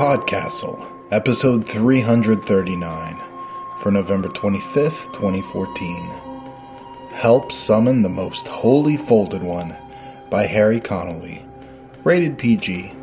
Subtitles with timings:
[0.00, 3.20] Podcastle, episode 339,
[3.80, 6.10] for November 25th, 2014.
[7.12, 9.76] Help Summon the Most Holy Folded One
[10.30, 11.44] by Harry Connolly.
[12.02, 12.94] Rated PG.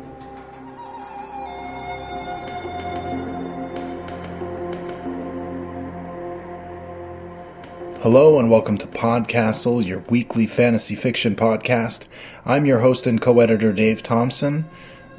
[8.00, 12.00] Hello and welcome to Podcastle, your weekly fantasy fiction podcast.
[12.44, 14.64] I'm your host and co editor, Dave Thompson.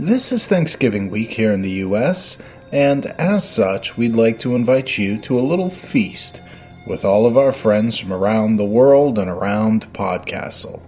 [0.01, 2.37] This is Thanksgiving week here in the U.S.,
[2.71, 6.41] and as such, we'd like to invite you to a little feast
[6.87, 10.79] with all of our friends from around the world and around Podcastle.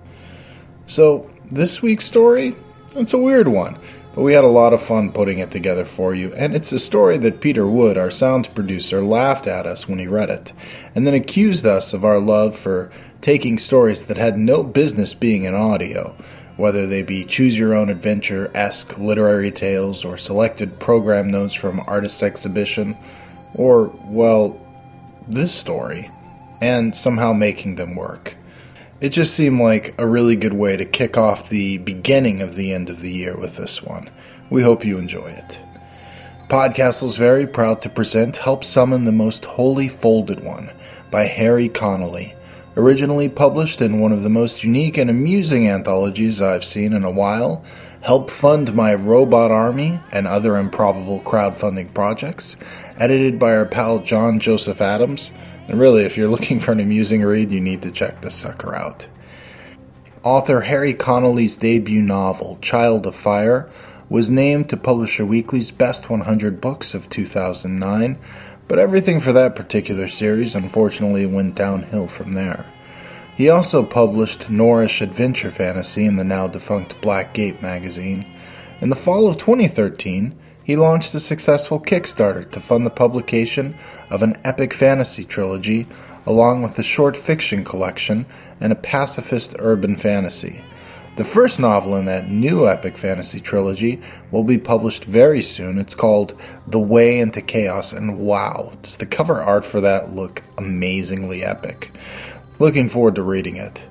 [0.85, 2.55] So, this week's story,
[2.95, 3.77] it's a weird one,
[4.16, 6.80] but we had a lot of fun putting it together for you, and it's a
[6.80, 10.53] story that Peter Wood, our sound producer, laughed at us when he read it,
[10.95, 15.43] and then accused us of our love for taking stories that had no business being
[15.43, 16.16] in audio
[16.62, 21.81] whether they be choose your own adventure esque literary tales or selected program notes from
[21.88, 22.95] artist's exhibition,
[23.56, 24.59] or, well,
[25.28, 26.09] this story,
[26.62, 28.36] and somehow making them work.
[29.02, 32.72] It just seemed like a really good way to kick off the beginning of the
[32.72, 34.12] end of the year with this one.
[34.52, 35.58] We hope you enjoy it.
[36.48, 40.70] Podcastle is very proud to present Help Summon the Most Holy Folded One
[41.09, 42.36] by Harry Connolly
[42.77, 47.11] Originally published in one of the most unique and amusing anthologies I've seen in a
[47.11, 47.66] while,
[48.00, 52.55] help fund my robot army and other improbable crowdfunding projects,
[52.97, 55.31] edited by our pal John Joseph Adams.
[55.67, 58.73] And really, if you're looking for an amusing read, you need to check this sucker
[58.73, 59.05] out.
[60.23, 63.69] Author Harry Connolly's debut novel, Child of Fire,
[64.08, 68.17] was named to Publisher Weekly's Best 100 Books of 2009
[68.72, 72.66] but everything for that particular series unfortunately went downhill from there.
[73.36, 78.26] He also published Norrish Adventure Fantasy in the now defunct Black Gate magazine.
[78.80, 80.33] In the fall of 2013,
[80.64, 83.76] he launched a successful Kickstarter to fund the publication
[84.09, 85.86] of an epic fantasy trilogy,
[86.26, 88.26] along with a short fiction collection
[88.61, 90.64] and a pacifist urban fantasy.
[91.17, 93.99] The first novel in that new epic fantasy trilogy
[94.32, 95.77] will be published very soon.
[95.77, 100.42] It's called The Way into Chaos, and wow, does the cover art for that look
[100.58, 101.92] amazingly epic.
[102.60, 103.83] Looking forward to reading it.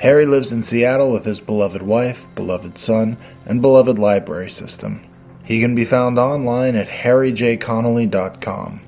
[0.00, 5.00] Harry lives in Seattle with his beloved wife, beloved son, and beloved library system.
[5.44, 8.80] He can be found online at harryjconnolly.com.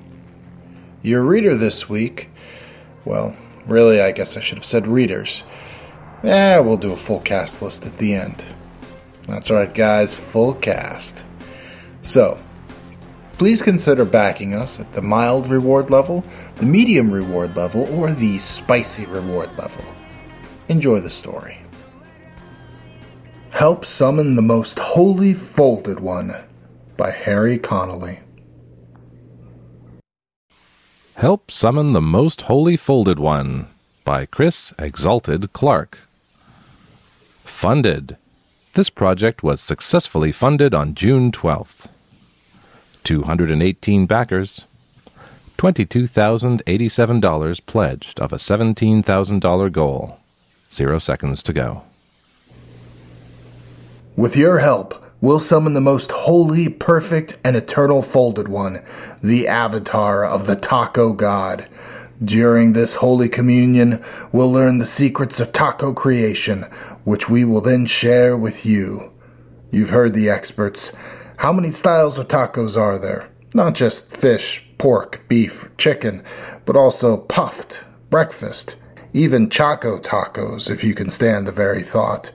[1.01, 2.29] Your reader this week,
[3.03, 3.35] well,
[3.65, 5.43] really, I guess I should have said readers
[6.23, 8.45] Eh, we'll do a full cast list at the end.
[9.27, 11.23] That's right, guys, full cast.
[12.03, 12.37] So,
[13.33, 16.23] please consider backing us at the mild reward level,
[16.57, 19.83] the medium reward level, or the spicy reward level.
[20.67, 21.57] Enjoy the story.
[23.51, 26.33] Help Summon the Most Holy Folded One
[26.97, 28.19] by Harry Connolly.
[31.15, 33.67] Help Summon the Most Holy Folded One
[34.03, 35.99] by Chris Exalted Clark.
[37.61, 38.17] Funded.
[38.73, 41.85] This project was successfully funded on June 12th.
[43.03, 44.65] 218 backers.
[45.59, 50.17] $22,087 pledged of a $17,000 goal.
[50.71, 51.83] Zero seconds to go.
[54.15, 58.83] With your help, we'll summon the most holy, perfect, and eternal folded one,
[59.21, 61.67] the avatar of the taco god.
[62.23, 63.99] During this Holy Communion,
[64.31, 66.67] we'll learn the secrets of taco creation,
[67.03, 69.11] which we will then share with you.
[69.71, 70.91] You've heard the experts.
[71.37, 73.29] How many styles of tacos are there?
[73.53, 76.23] Not just fish, pork, beef, chicken,
[76.65, 78.75] but also puffed, breakfast,
[79.13, 82.31] even Choco tacos, if you can stand the very thought.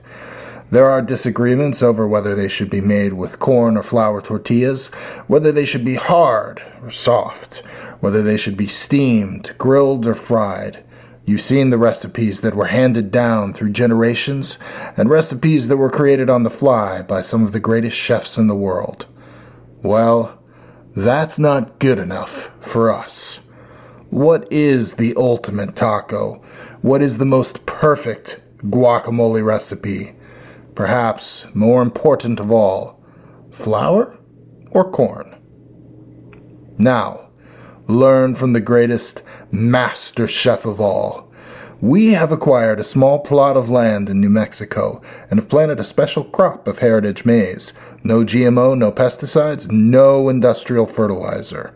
[0.69, 4.89] There are disagreements over whether they should be made with corn or flour tortillas,
[5.27, 7.63] whether they should be hard or soft,
[8.01, 10.83] whether they should be steamed, grilled, or fried.
[11.27, 14.57] You've seen the recipes that were handed down through generations,
[14.95, 18.47] and recipes that were created on the fly by some of the greatest chefs in
[18.47, 19.07] the world.
[19.83, 20.41] Well,
[20.95, 23.41] that's not good enough for us.
[24.09, 26.41] What is the ultimate taco?
[26.81, 30.15] What is the most perfect guacamole recipe?
[30.75, 33.03] Perhaps more important of all,
[33.51, 34.17] flour
[34.71, 35.35] or corn?
[36.77, 37.27] Now,
[37.87, 41.27] learn from the greatest master chef of all.
[41.79, 45.83] We have acquired a small plot of land in New Mexico and have planted a
[45.83, 47.71] special crop of heritage maize.
[48.03, 51.71] No GMO, no pesticides, no industrial fertilizer.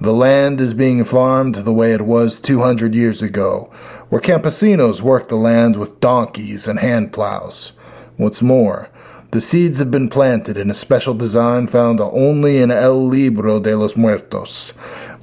[0.00, 3.70] The land is being farmed the way it was 200 years ago,
[4.08, 7.72] where campesinos worked the land with donkeys and hand plows.
[8.16, 8.88] What's more,
[9.32, 13.76] The seeds have been planted in a special design found only in El Libro de
[13.76, 14.72] los Muertos.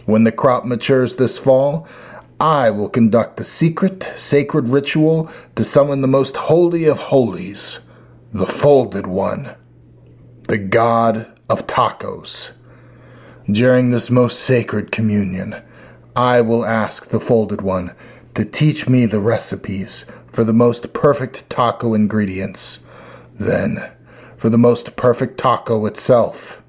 [0.07, 1.85] When the crop matures this fall,
[2.39, 7.79] I will conduct a secret, sacred ritual to summon the most holy of holies,
[8.31, 9.53] the Folded One,
[10.47, 12.51] the God of Tacos.
[13.51, 15.61] During this most sacred communion,
[16.15, 17.93] I will ask the Folded One
[18.35, 22.79] to teach me the recipes for the most perfect taco ingredients.
[23.37, 23.91] Then,
[24.37, 26.61] for the most perfect taco itself.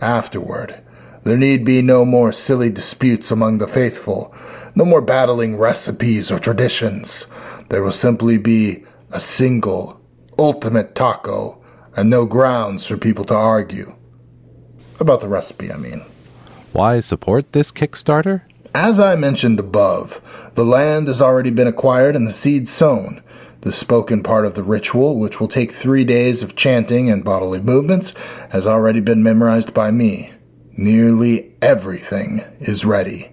[0.00, 0.80] Afterward,
[1.22, 4.34] there need be no more silly disputes among the faithful,
[4.74, 7.26] no more battling recipes or traditions.
[7.68, 10.00] There will simply be a single,
[10.38, 11.62] ultimate taco,
[11.96, 13.94] and no grounds for people to argue.
[14.98, 16.02] About the recipe, I mean.
[16.72, 18.42] Why support this Kickstarter?
[18.74, 20.20] As I mentioned above,
[20.54, 23.22] the land has already been acquired and the seeds sown.
[23.62, 27.60] The spoken part of the ritual, which will take three days of chanting and bodily
[27.60, 28.14] movements,
[28.50, 30.32] has already been memorized by me.
[30.80, 33.28] Nearly everything is ready.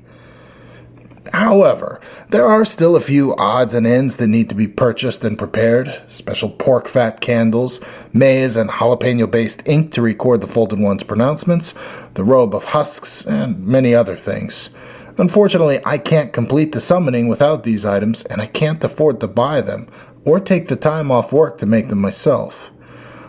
[1.32, 5.38] However, there are still a few odds and ends that need to be purchased and
[5.38, 7.80] prepared special pork fat candles,
[8.12, 11.74] maize and jalapeno based ink to record the Folded One's pronouncements,
[12.16, 14.70] the robe of husks, and many other things.
[15.18, 19.62] Unfortunately, I can't complete the summoning without these items, and I can't afford to buy
[19.62, 19.88] them
[20.26, 22.72] or take the time off work to make them myself.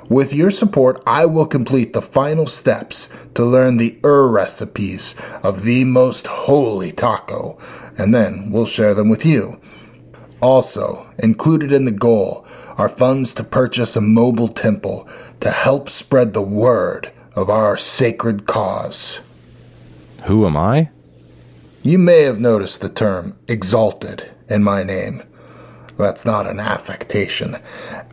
[0.08, 5.64] With your support, I will complete the final steps to learn the Ur recipes of
[5.64, 7.58] the most holy taco,
[7.98, 9.60] and then we'll share them with you.
[10.40, 12.46] Also, included in the goal
[12.76, 15.06] are funds to purchase a mobile temple
[15.40, 19.18] to help spread the word of our sacred cause.
[20.24, 20.90] Who am I?
[21.82, 25.22] You may have noticed the term exalted in my name.
[25.98, 27.58] That's not an affectation.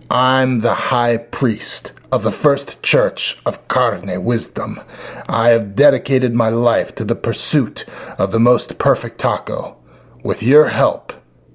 [0.09, 4.81] I'm the high priest of the first church of Carne Wisdom.
[5.29, 7.85] I have dedicated my life to the pursuit
[8.17, 9.77] of the most perfect taco.
[10.23, 11.13] With your help,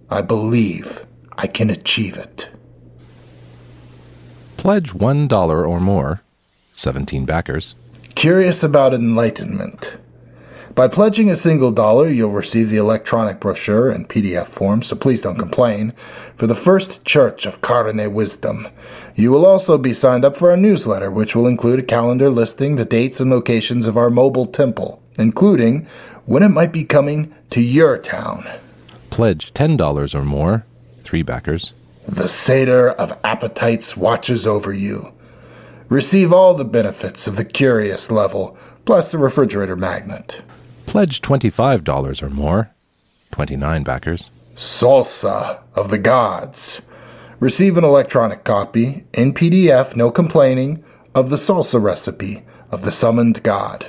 [0.09, 1.05] I believe
[1.37, 2.49] I can achieve it.
[4.56, 6.23] Pledge $1 or more,
[6.75, 7.75] 17 backers.
[8.15, 9.97] Curious about enlightenment.
[10.75, 15.20] By pledging a single dollar, you'll receive the electronic brochure in PDF form, so please
[15.20, 15.93] don't complain,
[16.37, 18.69] for the First Church of Carne Wisdom.
[19.17, 22.76] You will also be signed up for our newsletter, which will include a calendar listing
[22.76, 25.87] the dates and locations of our mobile temple, including
[26.26, 28.49] when it might be coming to your town.
[29.11, 30.64] Pledge $10 or more,
[31.02, 31.73] 3 backers.
[32.06, 35.12] The Satyr of Appetites watches over you.
[35.88, 40.40] Receive all the benefits of the curious level, plus the refrigerator magnet.
[40.90, 42.70] Pledge $25 or more,
[43.31, 44.32] 29 backers.
[44.56, 46.81] Salsa of the Gods.
[47.38, 50.82] Receive an electronic copy, in PDF, no complaining,
[51.14, 52.42] of the salsa recipe
[52.72, 53.87] of the summoned god.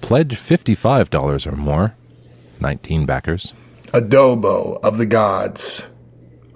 [0.00, 1.94] Pledge $55 or more,
[2.60, 3.52] 19 backers.
[3.92, 5.82] Adobo of the Gods.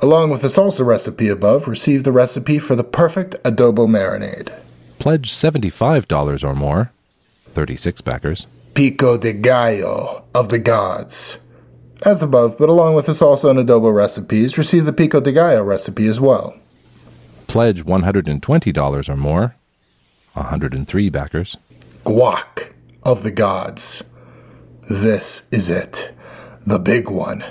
[0.02, 4.52] Along with the salsa recipe above, receive the recipe for the perfect adobo marinade.
[4.98, 6.90] Pledge $75 or more,
[7.54, 8.48] 36 backers.
[8.76, 11.38] Pico de Gallo of the Gods.
[12.05, 15.62] As above, but along with the salsa and adobo recipes, receive the Pico de Gallo
[15.62, 16.55] recipe as well.
[17.46, 19.56] Pledge $120 or more,
[20.34, 21.56] 103 backers.
[22.05, 24.03] Guac of the Gods.
[24.91, 26.10] This is it,
[26.67, 27.43] the big one.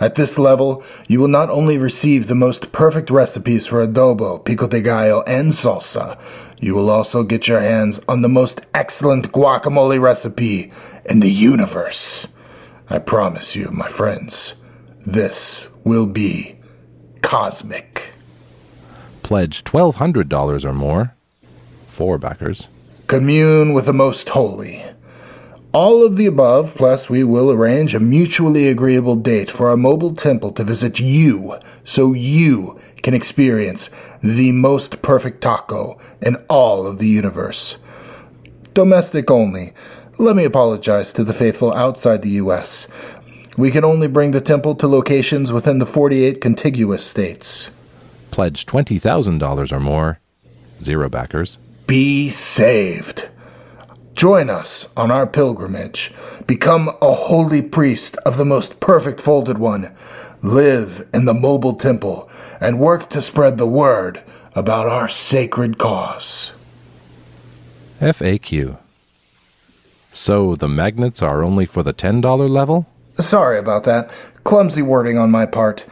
[0.00, 4.66] At this level, you will not only receive the most perfect recipes for adobo, pico
[4.66, 6.18] de gallo, and salsa,
[6.58, 10.72] you will also get your hands on the most excellent guacamole recipe
[11.04, 12.26] in the universe.
[12.88, 14.54] I promise you, my friends,
[15.06, 16.56] this will be
[17.22, 18.10] cosmic.
[19.22, 21.14] Pledge $1,200 or more,
[21.88, 22.68] 4 backers.
[23.06, 24.84] Commune with the most holy.
[25.74, 30.14] All of the above, plus we will arrange a mutually agreeable date for our mobile
[30.14, 33.90] temple to visit you so you can experience
[34.22, 37.76] the most perfect taco in all of the universe.
[38.72, 39.72] Domestic only.
[40.16, 42.86] Let me apologize to the faithful outside the U.S.
[43.56, 47.68] We can only bring the temple to locations within the 48 contiguous states.
[48.30, 50.20] Pledge $20,000 or more,
[50.80, 51.58] 0 backers.
[51.88, 53.28] Be saved.
[54.14, 56.12] Join us on our pilgrimage.
[56.46, 59.92] Become a holy priest of the most perfect folded one.
[60.40, 62.30] Live in the mobile temple
[62.60, 64.22] and work to spread the word
[64.54, 66.52] about our sacred cause.
[68.00, 68.78] FAQ.
[70.12, 72.86] So the magnets are only for the $10 level?
[73.18, 74.10] Sorry about that.
[74.44, 75.86] Clumsy wording on my part.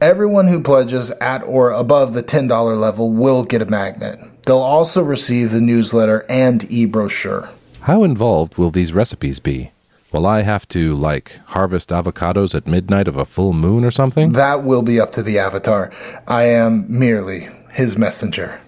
[0.00, 4.18] Everyone who pledges at or above the $10 level will get a magnet.
[4.46, 7.50] They'll also receive the newsletter and e brochure.
[7.86, 9.70] How involved will these recipes be?
[10.10, 14.32] Will I have to, like, harvest avocados at midnight of a full moon or something?
[14.32, 15.92] That will be up to the avatar.
[16.26, 18.60] I am merely his messenger.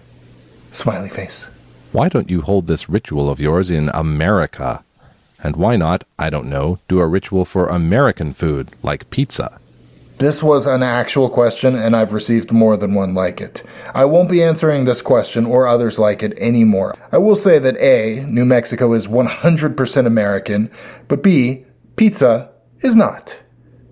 [0.71, 1.49] Smiley face.
[1.91, 4.85] Why don't you hold this ritual of yours in America?
[5.43, 9.59] And why not, I don't know, do a ritual for American food, like pizza?
[10.19, 13.63] This was an actual question, and I've received more than one like it.
[13.95, 16.97] I won't be answering this question or others like it anymore.
[17.13, 20.69] I will say that A, New Mexico is 100% American,
[21.07, 23.39] but B, pizza is not.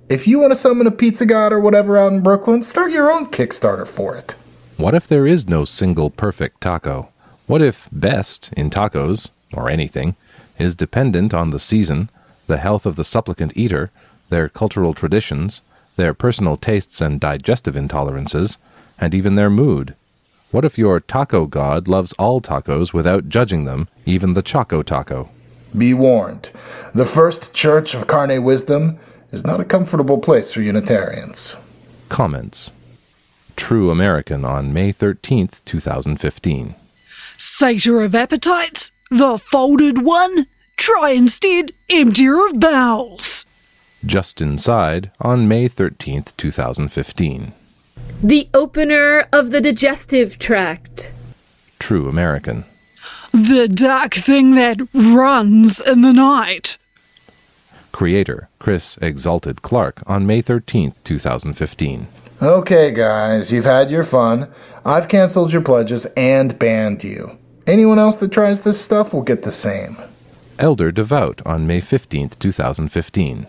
[0.10, 3.10] If you want to summon a pizza god or whatever out in Brooklyn, start your
[3.10, 4.36] own Kickstarter for it.
[4.76, 7.08] What if there is no single perfect taco?
[7.46, 10.18] What if best in tacos, or anything,
[10.60, 12.10] is dependent on the season,
[12.48, 13.92] the health of the supplicant eater,
[14.28, 15.62] their cultural traditions,
[15.98, 18.58] their personal tastes and digestive intolerances,
[19.00, 19.94] and even their mood.
[20.52, 25.30] What if your taco god loves all tacos without judging them, even the Choco Taco?
[25.78, 26.50] Be warned.
[26.94, 28.98] The First Church of Carne Wisdom
[29.32, 31.56] is not a comfortable place for Unitarians.
[32.08, 32.72] Comments
[33.58, 36.76] True American on May 13th, 2015.
[37.36, 40.48] Satyr of appetites, the folded one.
[40.78, 43.47] Try instead emptier of bowels.
[44.08, 47.52] Just Inside on May 13th, 2015.
[48.24, 51.10] The opener of the digestive tract.
[51.78, 52.64] True American.
[53.34, 56.78] The dark thing that runs in the night.
[57.92, 62.08] Creator Chris Exalted Clark on May 13th, 2015.
[62.42, 64.50] Okay, guys, you've had your fun.
[64.86, 67.38] I've canceled your pledges and banned you.
[67.68, 69.98] Anyone else that tries this stuff will get the same.
[70.58, 73.48] Elder Devout on May 15th, 2015.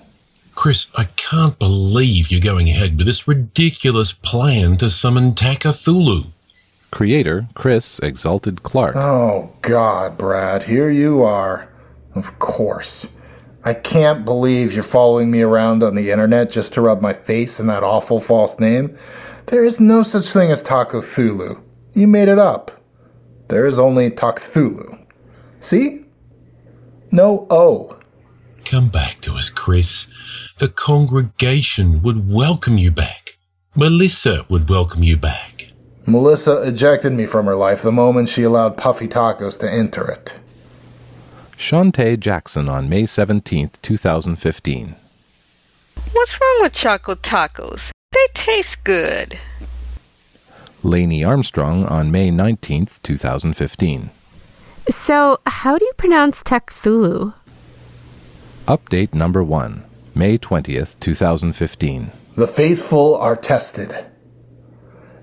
[0.58, 6.32] Chris, I can't believe you're going ahead with this ridiculous plan to summon Takathulu.
[6.90, 8.96] Creator Chris Exalted Clark.
[8.96, 11.72] Oh, God, Brad, here you are.
[12.16, 13.06] Of course.
[13.64, 17.60] I can't believe you're following me around on the internet just to rub my face
[17.60, 18.98] in that awful false name.
[19.46, 21.62] There is no such thing as Taco Thulu.
[21.94, 22.72] You made it up.
[23.46, 25.06] There is only Takthulu.
[25.60, 26.04] See?
[27.12, 27.96] No O.
[28.64, 30.07] Come back to us, Chris.
[30.58, 33.36] The congregation would welcome you back.
[33.76, 35.68] Melissa would welcome you back.
[36.04, 40.34] Melissa ejected me from her life the moment she allowed Puffy Tacos to enter it.
[41.56, 44.96] Shantae Jackson on May 17th, 2015.
[46.10, 47.92] What's wrong with Choco Tacos?
[48.10, 49.38] They taste good.
[50.82, 54.10] Lainey Armstrong on May 19th, 2015.
[54.90, 57.34] So, how do you pronounce Cthulhu?
[58.66, 59.84] Update number 1,
[60.18, 62.10] May 20th, 2015.
[62.34, 64.04] The faithful are tested.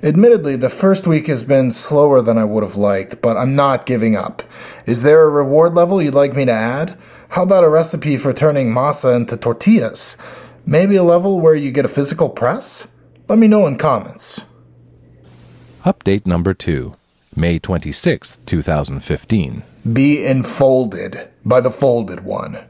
[0.01, 3.85] Admittedly, the first week has been slower than I would have liked, but I'm not
[3.85, 4.41] giving up.
[4.85, 6.97] Is there a reward level you'd like me to add?
[7.27, 10.15] How about a recipe for turning masa into tortillas?
[10.65, 12.87] Maybe a level where you get a physical press?
[13.27, 14.39] Let me know in comments.
[15.83, 16.95] Update number 2,
[17.35, 19.61] May 26th, 2015.
[19.91, 22.65] Be enfolded by the folded one.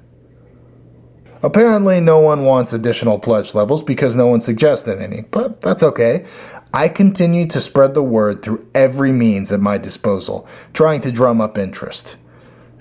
[1.45, 6.25] Apparently, no one wants additional pledge levels because no one suggested any, but that's okay.
[6.73, 11.39] I continue to spread the word through every means at my disposal, trying to drum
[11.41, 12.15] up interest.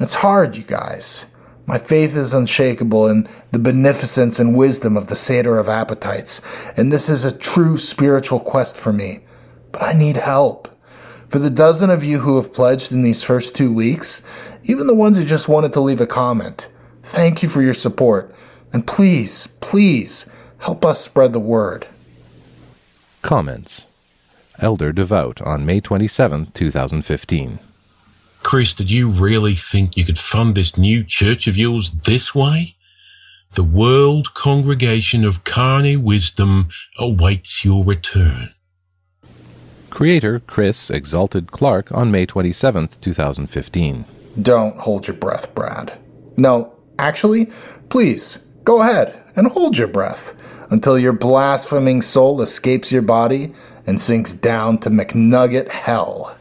[0.01, 1.27] It's hard, you guys.
[1.67, 6.41] My faith is unshakable in the beneficence and wisdom of the Satyr of Appetites,
[6.75, 9.21] and this is a true spiritual quest for me.
[9.73, 10.69] But I need help.
[11.29, 14.23] For the dozen of you who have pledged in these first two weeks,
[14.63, 16.69] even the ones who just wanted to leave a comment,
[17.03, 18.35] thank you for your support.
[18.75, 20.27] And please, please,
[20.59, 21.87] help us spread the word.
[23.23, 23.87] Comments
[24.59, 27.61] Elder Devout on May 27, 2015.
[28.43, 32.75] Chris, did you really think you could fund this new church of yours this way?
[33.53, 38.53] The World Congregation of Carne Wisdom awaits your return.
[39.89, 44.05] Creator Chris Exalted Clark on May 27, 2015.
[44.43, 45.97] Don't hold your breath, Brad.
[46.37, 47.53] No, actually,
[47.89, 50.35] please, go ahead and hold your breath
[50.71, 53.53] until your blaspheming soul escapes your body
[53.87, 56.37] and sinks down to McNugget hell.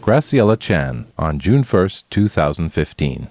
[0.00, 3.28] Graciela Chan on June 1st, 2015.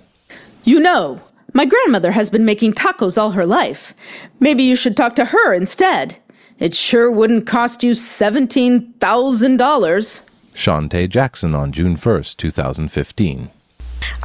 [0.64, 1.22] You know,
[1.54, 3.94] my grandmother has been making tacos all her life.
[4.40, 6.18] Maybe you should talk to her instead.
[6.60, 10.22] It sure wouldn't cost you $17,000.
[10.54, 13.50] Shantae Jackson on June 1st, 2015.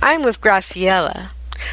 [0.02, 1.30] I'm with Graciela.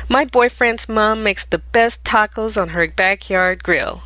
[0.10, 4.04] My boyfriend's mom makes the best tacos on her backyard grill.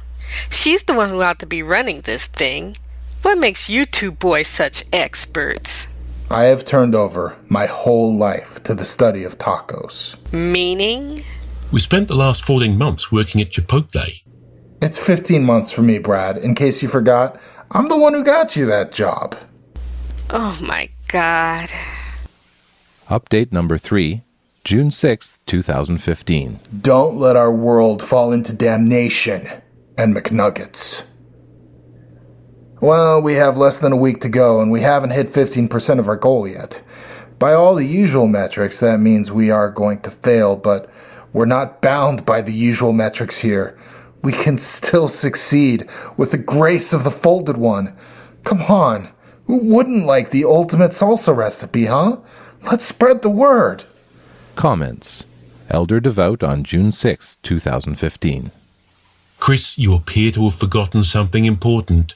[0.49, 2.75] She's the one who ought to be running this thing.
[3.21, 5.87] What makes you two boys such experts?
[6.29, 10.15] I have turned over my whole life to the study of tacos.
[10.33, 11.23] Meaning?
[11.71, 14.21] We spent the last 14 months working at Chipotle.
[14.81, 16.37] It's 15 months for me, Brad.
[16.37, 17.39] In case you forgot,
[17.71, 19.35] I'm the one who got you that job.
[20.29, 21.69] Oh my god.
[23.09, 24.21] Update number 3,
[24.67, 26.59] June 6, 2015.
[26.81, 29.47] Don't let our world fall into damnation
[29.97, 31.03] and McNuggets.
[32.81, 36.09] Well, we have less than a week to go, and we haven't hit 15% of
[36.09, 36.81] our goal yet.
[37.39, 40.89] By all the usual metrics, that means we are going to fail, but
[41.31, 43.77] we're not bound by the usual metrics here.
[44.21, 47.95] We can still succeed with the grace of the Folded One.
[48.43, 49.07] Come on,
[49.45, 52.17] who wouldn't like the ultimate salsa recipe, huh?
[52.63, 53.85] Let's spread the word.
[54.57, 55.23] Comments.
[55.69, 58.49] Elder Devout on June 6, 2015.
[59.39, 62.15] Chris, you appear to have forgotten something important.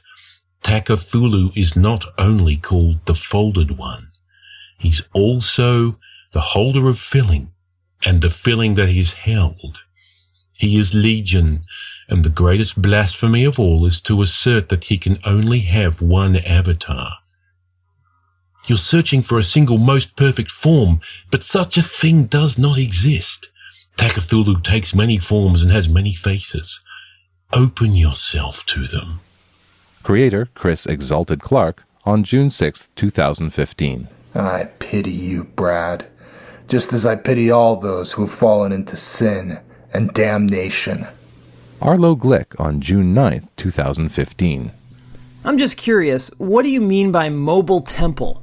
[0.63, 4.07] Takafulu is not only called the Folded One,
[4.79, 5.99] he's also
[6.33, 7.51] the holder of filling
[8.03, 9.77] and the filling that is held.
[10.57, 11.63] He is Legion,
[12.09, 16.37] and the greatest blasphemy of all is to assert that he can only have one
[16.37, 17.20] avatar.
[18.67, 21.01] You're searching for a single most perfect form,
[21.31, 23.47] but such a thing does not exist.
[23.97, 26.79] Takafulu takes many forms and has many faces.
[27.53, 29.19] Open yourself to them.
[30.03, 34.07] Creator Chris Exalted Clark on June 6, 2015.
[34.33, 36.05] I pity you, Brad,
[36.67, 39.59] just as I pity all those who have fallen into sin
[39.93, 41.05] and damnation.
[41.81, 44.71] Arlo Glick on June 9, 2015.
[45.43, 48.41] I'm just curious, what do you mean by mobile temple?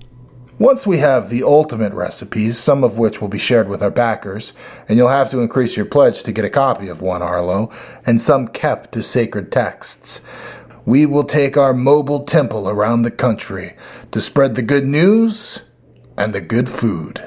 [0.59, 4.53] Once we have the ultimate recipes, some of which will be shared with our backers,
[4.89, 7.71] and you'll have to increase your pledge to get a copy of one Arlo,
[8.07, 10.21] and some kept as sacred texts,
[10.85, 13.75] we will take our mobile temple around the country
[14.11, 15.61] to spread the good news
[16.17, 17.23] and the good food.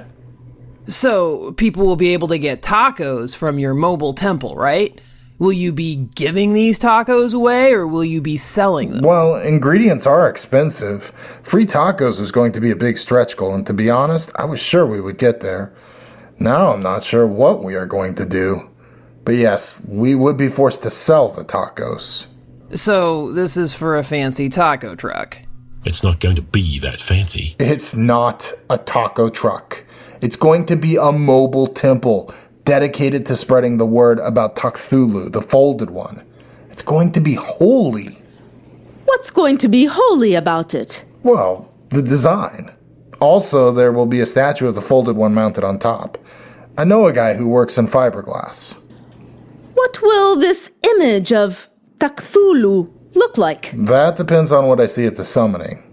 [0.87, 4.99] So, people will be able to get tacos from your mobile temple, right?
[5.41, 9.01] Will you be giving these tacos away or will you be selling them?
[9.01, 11.11] Well, ingredients are expensive.
[11.41, 14.45] Free tacos was going to be a big stretch goal, and to be honest, I
[14.45, 15.73] was sure we would get there.
[16.37, 18.69] Now I'm not sure what we are going to do.
[19.25, 22.27] But yes, we would be forced to sell the tacos.
[22.75, 25.41] So, this is for a fancy taco truck.
[25.85, 27.55] It's not going to be that fancy.
[27.57, 29.83] It's not a taco truck.
[30.21, 32.31] It's going to be a mobile temple
[32.63, 36.23] dedicated to spreading the word about Takthulu, the folded one.
[36.69, 38.17] It's going to be holy.
[39.05, 41.03] What's going to be holy about it?
[41.23, 42.75] Well, the design.
[43.19, 46.17] Also, there will be a statue of the folded one mounted on top.
[46.77, 48.75] I know a guy who works in fiberglass.
[49.73, 53.71] What will this image of Takthulu look like?
[53.73, 55.83] That depends on what I see at the summoning.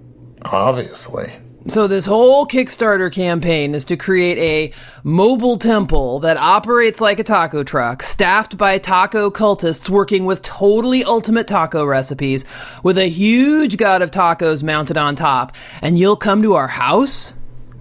[0.46, 1.32] Obviously.
[1.68, 4.72] So, this whole Kickstarter campaign is to create a
[5.04, 11.04] mobile temple that operates like a taco truck, staffed by taco cultists working with totally
[11.04, 12.46] ultimate taco recipes,
[12.82, 15.54] with a huge god of tacos mounted on top.
[15.82, 17.34] And you'll come to our house?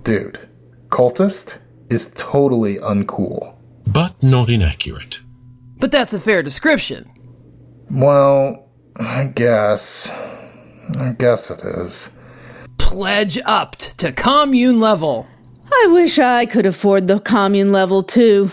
[0.03, 0.37] Dude,
[0.89, 1.57] cultist
[1.89, 3.55] is totally uncool.
[3.87, 5.21] But not inaccurate.
[5.77, 7.09] But that's a fair description.
[7.89, 10.09] Well, I guess.
[10.99, 12.09] I guess it is.
[12.87, 15.27] Pledge upped to commune level.
[15.69, 18.49] I wish I could afford the commune level too.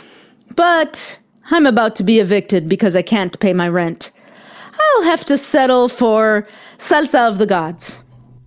[0.56, 1.20] But
[1.52, 4.10] I'm about to be evicted because I can't pay my rent.
[4.76, 7.98] I'll have to settle for salsa of the gods.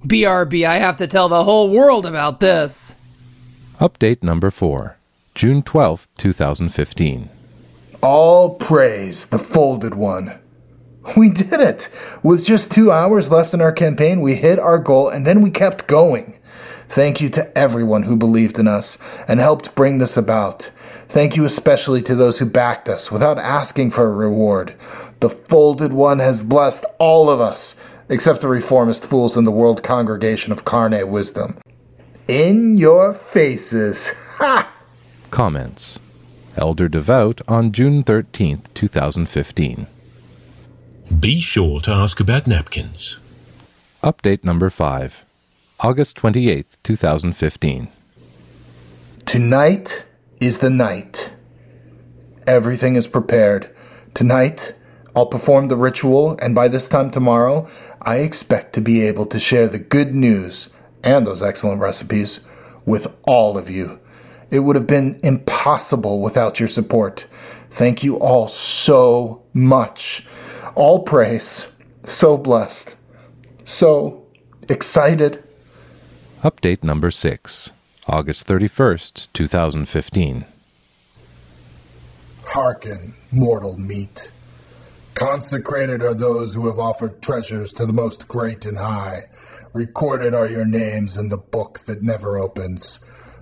[0.01, 2.93] BRB, I have to tell the whole world about this.
[3.79, 4.97] Update number 4,
[5.35, 7.29] June 12th, 2015.
[8.03, 10.37] All praise the folded one.
[11.15, 11.89] We did it!
[12.21, 15.49] With just two hours left in our campaign, we hit our goal and then we
[15.49, 16.37] kept going.
[16.89, 20.69] Thank you to everyone who believed in us and helped bring this about.
[21.09, 24.73] Thank you especially to those who backed us without asking for a reward.
[25.19, 27.75] The Folded One has blessed all of us,
[28.09, 31.57] except the reformist fools in the World Congregation of Carne Wisdom.
[32.27, 34.11] In your faces!
[34.37, 34.71] Ha!
[35.31, 35.97] Comments.
[36.55, 39.87] Elder Devout on June 13th, 2015.
[41.07, 43.17] Be sure to ask about napkins.
[44.03, 45.23] Update number 5,
[45.79, 47.87] August 28, 2015.
[49.25, 50.03] Tonight
[50.41, 51.31] is the night.
[52.45, 53.73] Everything is prepared.
[54.13, 54.75] Tonight,
[55.15, 57.67] I'll perform the ritual, and by this time tomorrow,
[58.01, 60.67] I expect to be able to share the good news
[61.05, 62.41] and those excellent recipes
[62.85, 63.97] with all of you.
[64.51, 67.25] It would have been impossible without your support.
[67.71, 70.25] Thank you all so much.
[70.77, 71.65] All praise.
[72.03, 72.95] So blessed.
[73.63, 74.27] So
[74.69, 75.43] excited.
[76.43, 77.71] Update number 6,
[78.05, 80.45] August 31st, 2015.
[82.45, 84.29] Hearken, mortal meat.
[85.15, 89.23] Consecrated are those who have offered treasures to the most great and high.
[89.73, 92.99] Recorded are your names in the book that never opens.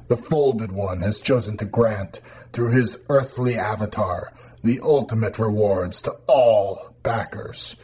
[0.07, 2.21] The Folded One has chosen to grant,
[2.53, 4.31] through his earthly avatar,
[4.63, 7.77] the ultimate rewards to all backers.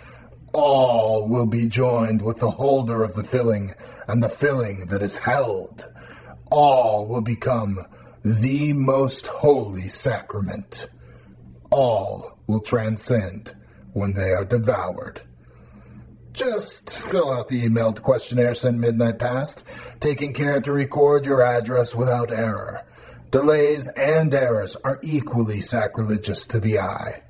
[0.51, 3.73] All will be joined with the holder of the filling
[4.07, 5.85] and the filling that is held.
[6.51, 7.85] All will become
[8.25, 10.89] the most holy sacrament.
[11.69, 13.55] All will transcend
[13.93, 15.21] when they are devoured.
[16.33, 19.63] Just fill out the emailed questionnaire sent midnight past,
[19.99, 22.85] taking care to record your address without error.
[23.31, 27.21] Delays and errors are equally sacrilegious to the eye.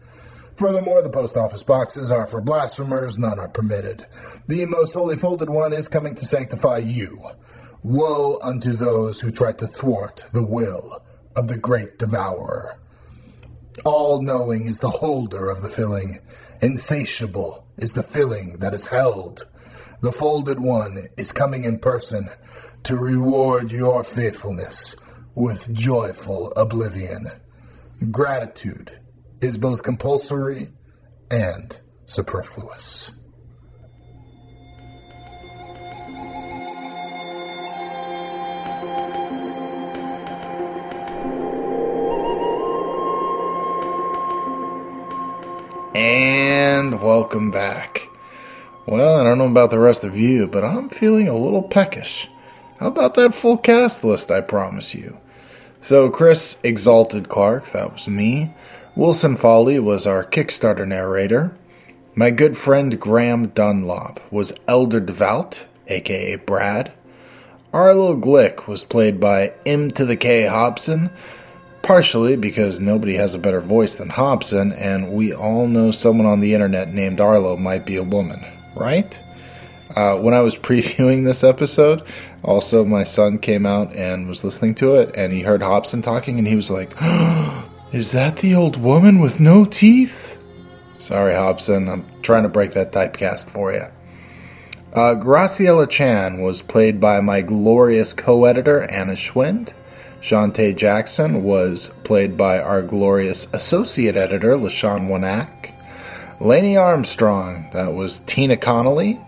[0.61, 4.05] Furthermore, the post office boxes are for blasphemers, none are permitted.
[4.45, 7.19] The most holy folded one is coming to sanctify you.
[7.81, 11.01] Woe unto those who try to thwart the will
[11.35, 12.77] of the great devourer.
[13.85, 16.19] All knowing is the holder of the filling,
[16.61, 19.47] insatiable is the filling that is held.
[20.01, 22.29] The folded one is coming in person
[22.83, 24.95] to reward your faithfulness
[25.33, 27.31] with joyful oblivion.
[28.11, 28.99] Gratitude
[29.41, 30.69] is both compulsory
[31.31, 33.11] and superfluous.
[45.95, 48.07] And welcome back.
[48.85, 52.29] Well, I don't know about the rest of you, but I'm feeling a little peckish.
[52.79, 55.17] How about that full cast list I promise you?
[55.81, 58.51] So, Chris Exalted Clark, that was me.
[58.93, 61.55] Wilson Foley was our Kickstarter narrator.
[62.13, 66.91] My good friend Graham Dunlop was Elder Devout, aka Brad.
[67.73, 71.09] Arlo Glick was played by M to the K Hobson,
[71.83, 76.41] partially because nobody has a better voice than Hobson, and we all know someone on
[76.41, 78.43] the internet named Arlo might be a woman,
[78.75, 79.17] right?
[79.95, 82.03] Uh, when I was previewing this episode,
[82.43, 86.37] also my son came out and was listening to it, and he heard Hobson talking,
[86.39, 86.93] and he was like,
[87.91, 90.37] Is that the old woman with no teeth?
[90.99, 93.83] Sorry, Hobson, I'm trying to break that typecast for you.
[94.93, 99.73] Uh, Graciela Chan was played by my glorious co editor, Anna Schwind.
[100.21, 105.73] Shantae Jackson was played by our glorious associate editor, LaShawn Wanak.
[106.39, 109.19] Lainey Armstrong, that was Tina Connolly.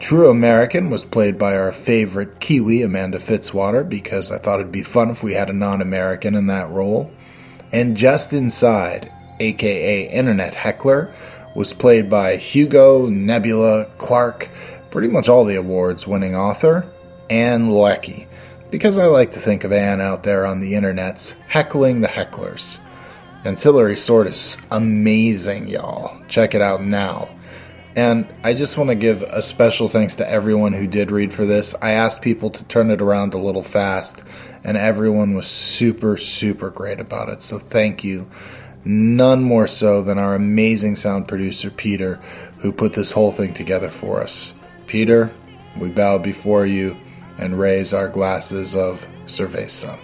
[0.00, 4.82] True American was played by our favorite Kiwi, Amanda Fitzwater, because I thought it'd be
[4.82, 7.10] fun if we had a non American in that role.
[7.72, 11.12] And Just Inside, aka Internet Heckler,
[11.54, 14.48] was played by Hugo, Nebula, Clarke,
[14.90, 16.86] pretty much all the awards winning author,
[17.30, 18.28] Ann Leckie
[18.70, 22.78] because I like to think of Anne out there on the internets heckling the hecklers.
[23.44, 26.20] Ancillary Sword is amazing, y'all.
[26.28, 27.28] Check it out now.
[27.98, 31.44] And I just want to give a special thanks to everyone who did read for
[31.44, 31.74] this.
[31.82, 34.22] I asked people to turn it around a little fast,
[34.62, 37.42] and everyone was super, super great about it.
[37.42, 38.30] So thank you.
[38.84, 42.20] None more so than our amazing sound producer, Peter,
[42.60, 44.54] who put this whole thing together for us.
[44.86, 45.28] Peter,
[45.76, 46.96] we bow before you
[47.40, 49.98] and raise our glasses of cerveza.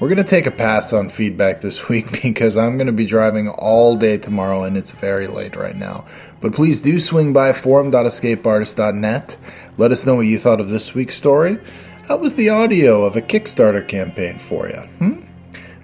[0.00, 3.04] We're going to take a pass on feedback this week because I'm going to be
[3.04, 6.04] driving all day tomorrow and it's very late right now.
[6.40, 9.36] But please do swing by forum.escapeartist.net.
[9.76, 11.58] Let us know what you thought of this week's story.
[12.06, 14.76] How was the audio of a Kickstarter campaign for you?
[14.98, 15.24] Hmm?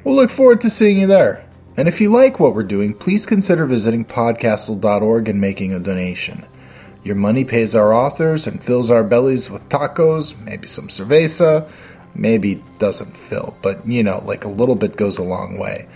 [0.04, 1.44] We'll look forward to seeing you there.
[1.76, 6.46] And if you like what we're doing, please consider visiting podcastle.org and making a donation.
[7.02, 11.68] Your money pays our authors and fills our bellies with tacos, maybe some cerveza,
[12.14, 15.86] maybe doesn't fill, but you know, like a little bit goes a long way.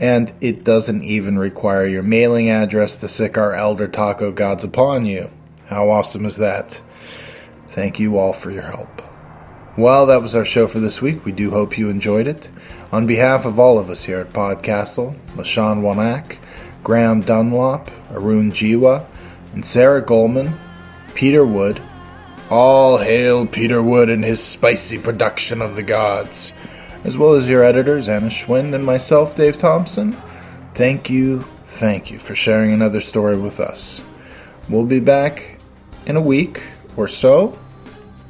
[0.00, 5.06] And it doesn't even require your mailing address to sick our elder taco gods upon
[5.06, 5.30] you.
[5.66, 6.80] How awesome is that?
[7.70, 9.02] Thank you all for your help.
[9.76, 11.24] Well, that was our show for this week.
[11.24, 12.48] We do hope you enjoyed it.
[12.92, 16.38] On behalf of all of us here at Podcastle, LaShawn Wanak,
[16.84, 19.04] Graham Dunlop, Arun Jiwa,
[19.52, 20.54] and Sarah Goldman,
[21.14, 21.82] Peter Wood.
[22.50, 26.52] All hail Peter Wood and his spicy production of the gods,
[27.04, 30.16] as well as your editors, Anna Schwind and myself, Dave Thompson.
[30.74, 34.02] Thank you, thank you for sharing another story with us.
[34.68, 35.58] We'll be back
[36.06, 36.62] in a week
[36.96, 37.58] or so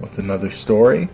[0.00, 1.08] with another story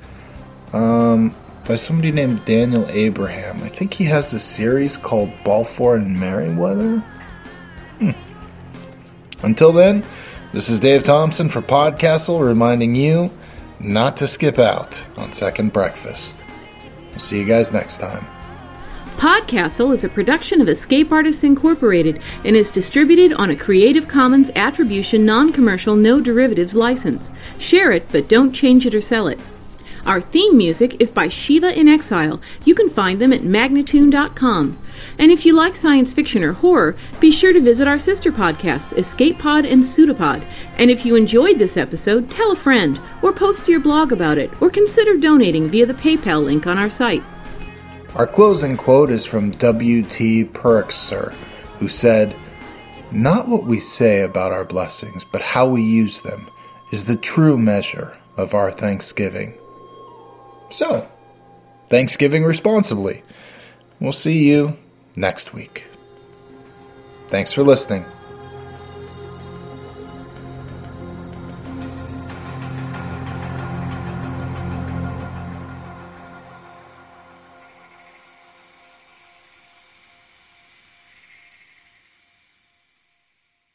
[0.73, 1.35] um,
[1.67, 3.63] by somebody named Daniel Abraham.
[3.63, 6.99] I think he has this series called Balfour and Meriwether.
[7.99, 8.11] Hmm.
[9.43, 10.05] Until then,
[10.53, 13.31] this is Dave Thompson for Podcastle reminding you
[13.79, 16.45] not to skip out on Second Breakfast.
[17.11, 18.27] We'll see you guys next time.
[19.17, 24.51] Podcastle is a production of Escape Artists Incorporated and is distributed on a Creative Commons
[24.57, 27.31] Attribution Non Commercial No Derivatives license.
[27.59, 29.39] Share it, but don't change it or sell it.
[30.07, 32.41] Our theme music is by Shiva in Exile.
[32.65, 34.79] You can find them at magnatune.com.
[35.19, 38.97] And if you like science fiction or horror, be sure to visit our sister podcasts,
[38.97, 40.43] Escape Pod and Pseudopod.
[40.77, 44.39] And if you enjoyed this episode, tell a friend, or post to your blog about
[44.39, 47.23] it, or consider donating via the PayPal link on our site.
[48.15, 50.45] Our closing quote is from W.T.
[50.47, 51.33] Purkiser,
[51.79, 52.37] who said,
[53.13, 56.49] Not what we say about our blessings, but how we use them
[56.93, 59.57] is the true measure of our thanksgiving.
[60.71, 61.09] So,
[61.91, 63.23] Thanksgiving responsibly.
[63.99, 64.77] We'll see you
[65.21, 65.87] next week.
[67.29, 68.05] Thanks for listening.